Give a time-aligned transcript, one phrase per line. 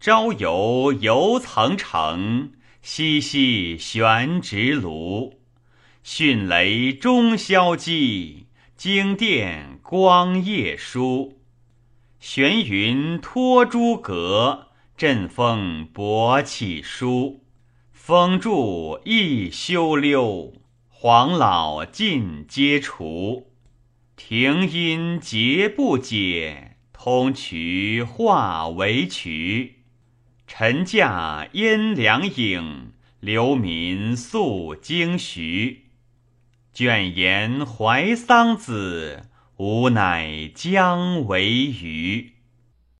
[0.00, 5.34] 朝游犹曾城，夕夕悬直庐。
[6.02, 8.44] 迅雷终宵寂，
[8.78, 11.40] 惊电光夜疏。
[12.18, 17.44] 玄云托诸阁，阵风搏气舒。
[17.92, 20.54] 风柱一休溜，
[20.88, 23.50] 黄老尽皆除。
[24.16, 29.79] 庭音节不解，通衢化为渠。
[30.52, 35.84] 臣驾阴凉影，流民宿京徐。
[36.74, 39.22] 卷言怀桑梓，
[39.58, 42.32] 吾乃将为鱼。